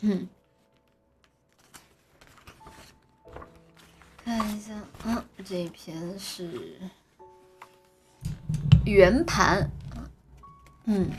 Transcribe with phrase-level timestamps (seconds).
[0.00, 0.28] 嗯，
[4.24, 4.72] 看一下，
[5.04, 6.78] 嗯，这一篇是
[8.84, 9.68] 圆盘，
[10.84, 11.10] 嗯，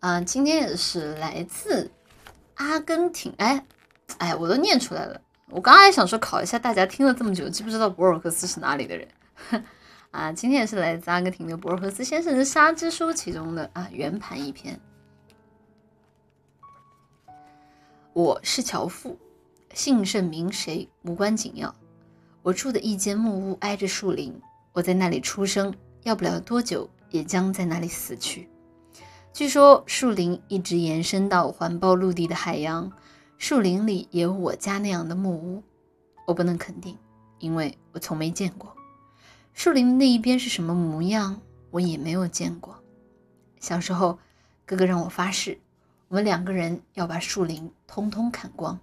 [0.00, 1.90] 啊，今天也是来自
[2.56, 3.64] 阿根廷，哎，
[4.18, 5.20] 哎，我都念出来了。
[5.48, 9.08] 我刚还想说考一下大家听了这么久，知不知道博尔赫斯是哪里的人？
[10.12, 14.78] 啊，今天也是来自阿根廷的博尔赫斯先生的《沙之书》其中的啊圆盘一篇。
[18.12, 19.16] 我是樵夫，
[19.72, 21.72] 姓甚名谁无关紧要。
[22.42, 24.34] 我住的一间木屋挨着树林，
[24.72, 28.48] 我在那里出生，要不了多久也将在那里死去。
[29.32, 32.90] 据说树林一直延伸到环抱陆地的海洋，
[33.38, 35.62] 树林里也有我家那样的木屋。
[36.26, 36.98] 我不能肯定，
[37.38, 38.74] 因为我从没见过。
[39.54, 42.82] 树林的那一边是什么模样，我也没有见过。
[43.60, 44.18] 小时候，
[44.66, 45.60] 哥哥让我发誓，
[46.10, 48.76] 我们两个人要把树林通通砍光，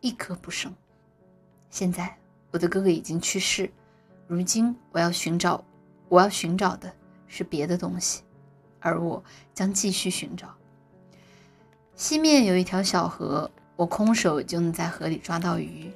[0.00, 0.74] 一棵不剩。
[1.70, 2.18] 现在，
[2.50, 3.70] 我的哥哥已经去世，
[4.26, 5.64] 如今我要寻找，
[6.08, 6.92] 我要寻找的
[7.28, 8.24] 是别的东西，
[8.80, 9.22] 而我
[9.54, 10.52] 将继续寻找。
[11.94, 15.92] 西面有一条小河，我空手就能在河里抓到鱼。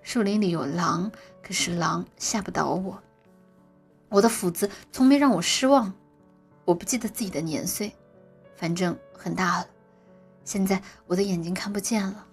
[0.00, 2.98] 树林里有狼，可是狼吓不倒我。
[4.08, 5.92] 我的斧子从没让我失望。
[6.64, 7.94] 我不记得自己的年岁，
[8.56, 9.66] 反正很大了。
[10.48, 12.26] 现在我的眼睛看不见了。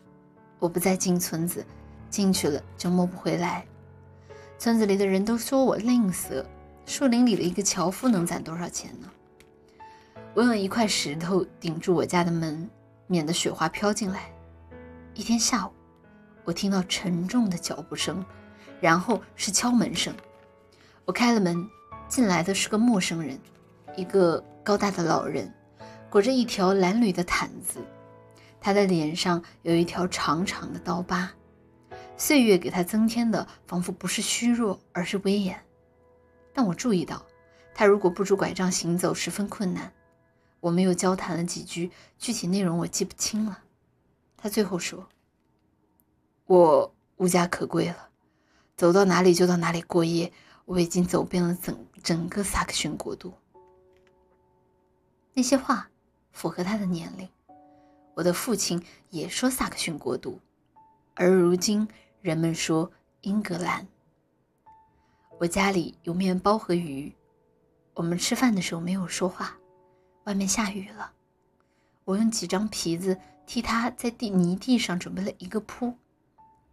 [0.58, 1.66] 我不再进村子，
[2.10, 3.66] 进去了就摸不回来。
[4.58, 6.42] 村子里的人都说我吝啬。
[6.86, 9.12] 树林里的一个樵夫能攒多少钱呢？
[10.34, 12.70] 我用一块石头顶住我家的门，
[13.06, 14.32] 免得雪花飘进来。
[15.14, 15.72] 一天下午，
[16.46, 18.24] 我听到沉重的脚步声，
[18.80, 20.16] 然后是敲门声。
[21.04, 21.68] 我开了门，
[22.08, 23.38] 进来的是个陌生人，
[23.98, 25.54] 一个高大的老人，
[26.10, 27.80] 裹着一条蓝缕的毯子。
[28.66, 31.32] 他的脸上有一条长长的刀疤，
[32.18, 35.64] 岁月给他增添的仿佛不是虚弱，而是威严。
[36.52, 37.24] 但我注意到，
[37.76, 39.94] 他如果不拄拐杖行走十分困难。
[40.62, 43.60] 我们又交谈了几句，具体内容我记不清了。
[44.36, 45.08] 他最后说
[46.48, 48.10] ：“我无家可归了，
[48.76, 50.34] 走到哪里就到哪里过夜。”
[50.66, 53.32] 我已经走遍了整整个萨克逊国度。
[55.36, 55.88] 那些话
[56.32, 57.30] 符合他的年龄。
[58.16, 60.40] 我的父亲也说萨克逊国度，
[61.14, 61.88] 而如今
[62.22, 63.88] 人们说英格兰。
[65.38, 67.14] 我家里有面包和鱼。
[67.94, 69.58] 我们吃饭的时候没有说话。
[70.24, 71.12] 外面下雨了。
[72.04, 75.96] 我用几张皮子替他在地泥地上准备了一个铺。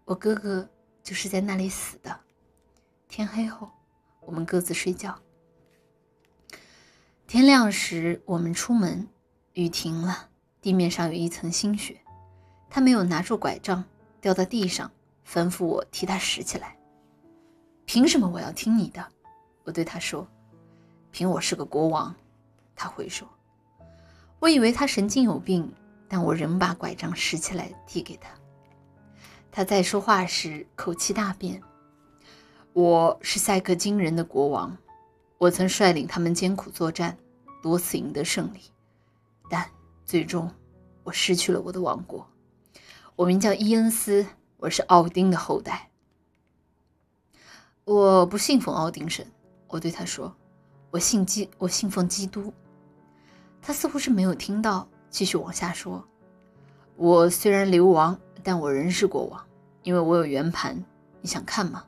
[0.04, 0.68] 我哥哥
[1.02, 2.20] 就是在那里死的。
[3.08, 3.70] 天黑后。
[4.24, 5.18] 我们各自睡觉。
[7.26, 9.08] 天亮时，我们出门，
[9.54, 10.28] 雨停了，
[10.62, 12.00] 地面上有一层新雪。
[12.70, 13.84] 他没有拿住拐杖，
[14.20, 14.90] 掉到地上，
[15.28, 16.74] 吩咐我替他拾起来。
[17.84, 19.06] 凭什么我要听你的？
[19.64, 20.26] 我对他说
[21.12, 22.14] ：“凭我是个国王。”
[22.74, 23.28] 他回说
[24.40, 25.70] ：“我以为他神经有病，
[26.08, 28.30] 但我仍把拐杖拾起来递给他。”
[29.52, 31.62] 他在说话时口气大变。
[32.72, 34.74] 我是赛克金人的国王，
[35.36, 37.18] 我曾率领他们艰苦作战，
[37.62, 38.60] 多次赢得胜利，
[39.50, 39.68] 但
[40.12, 40.52] 最终
[41.04, 42.28] 我失去了我的王国。
[43.16, 44.26] 我名叫伊恩斯，
[44.58, 45.88] 我是奥丁的后代。
[47.84, 49.26] 我不信奉奥丁神，
[49.68, 50.36] 我对他说
[50.92, 52.52] ：“我信基，我信奉基督。”
[53.62, 56.06] 他似乎是没有听到，继续往下说
[56.96, 59.42] ：“我虽然流亡，但我仍是国王，
[59.82, 60.84] 因为我有圆盘。
[61.22, 61.86] 你想看吗？”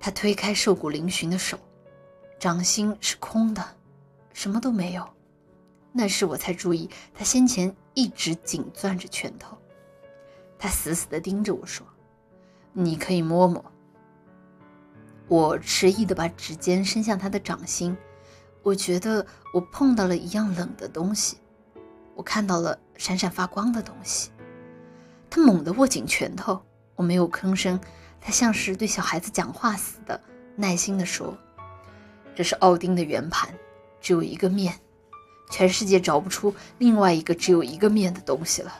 [0.00, 1.58] 他推开瘦骨嶙峋的手，
[2.38, 3.62] 掌心是空的，
[4.32, 5.06] 什么都没有。
[5.96, 9.56] 那时我才注意，他先前一直紧攥着拳头。
[10.58, 11.86] 他死死地盯着我说
[12.74, 13.64] ：“你可以摸摸。”
[15.28, 17.96] 我迟疑地把指尖伸向他的掌心，
[18.64, 21.38] 我觉得我碰到了一样冷的东西，
[22.16, 24.30] 我看到了闪闪发光的东西。
[25.30, 26.60] 他猛地握紧拳头，
[26.96, 27.80] 我没有吭声。
[28.20, 30.20] 他像是对小孩子讲话似的，
[30.56, 31.36] 耐心地说
[32.34, 33.54] ：“这是奥丁的圆盘，
[34.00, 34.74] 只有一个面，
[35.50, 38.72] 全世界找不出另外一个只有一个面的东西了。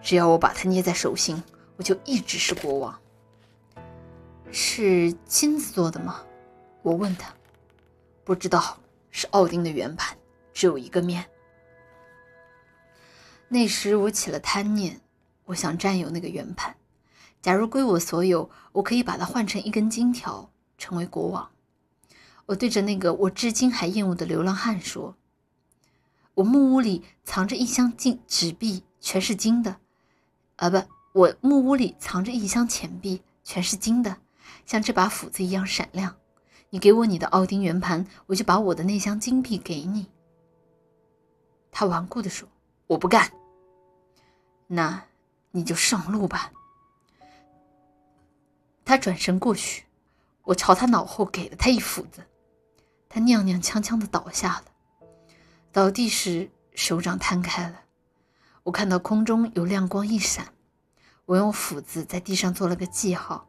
[0.00, 1.42] 只要我把它捏在手心，
[1.76, 2.98] 我就一直是国王。”
[4.50, 6.22] 是金子做的吗？
[6.82, 7.32] 我问他。
[8.24, 8.78] 不知道，
[9.10, 10.16] 是奥丁的圆盘，
[10.52, 11.24] 只有一个面。
[13.48, 15.00] 那时我起了贪念，
[15.46, 16.76] 我想占有那个圆盘。
[17.40, 21.50] 假如归我所有，我可以把它换成一根金条，成为国王。
[22.46, 25.16] 我对着那个我至今还厌恶的流浪汉说
[26.34, 29.76] ：“我木屋里藏着一箱金纸币，全是金的。
[30.56, 30.82] 啊，不，
[31.12, 34.16] 我木屋里藏着一箱钱币，全是金的，
[34.64, 36.16] 像这把斧子一样闪亮。
[36.70, 40.06] 你给我你的奥丁圆盘，我就把我的那箱金币给你。
[41.70, 42.48] 他顽固地说
[42.88, 43.30] ：“我不干。”
[44.68, 45.04] 那
[45.50, 46.50] 你就上路吧。
[48.86, 49.84] 他转身过去，
[50.44, 52.24] 我朝他脑后给了他一斧子，
[53.10, 54.64] 他踉踉跄跄的倒下了。
[55.72, 57.80] 倒地时，手掌摊开了，
[58.62, 60.48] 我看到空中有亮光一闪。
[61.24, 63.46] 我用斧子在地上做了个记号，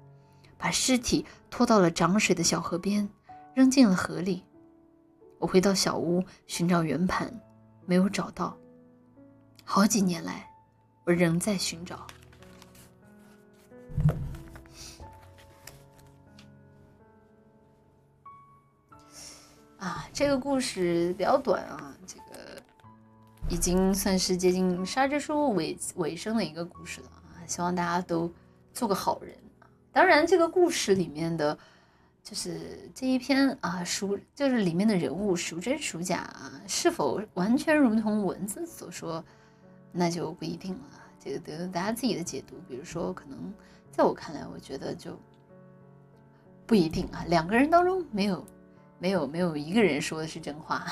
[0.57, 3.09] 把尸体拖到了涨水的小河边，
[3.53, 4.45] 扔进了河里。
[5.37, 7.29] 我回到小屋寻找圆盘，
[7.85, 8.57] 没有找到。
[9.65, 10.49] 好几年来，
[11.05, 12.07] 我仍在寻找。
[20.13, 22.61] 这个故事比较短啊，这个
[23.49, 27.41] 已经算是接近《沙之书》尾尾声的一个故事了啊。
[27.47, 28.31] 希望大家都
[28.73, 29.35] 做个好人。
[29.91, 31.57] 当然，这个故事里面的，
[32.23, 39.23] 就是这一篇啊，属就是里面的人物孰真孰假啊，是否完全如同文字所说，
[39.91, 41.01] 那就不一定了。
[41.19, 42.55] 这个得大家自己的解读。
[42.67, 43.51] 比如说，可能
[43.89, 45.17] 在我看来，我觉得就
[46.67, 47.25] 不一定啊。
[47.27, 48.45] 两个人当中没有。
[49.03, 50.87] 没有没有一个人说的是真话。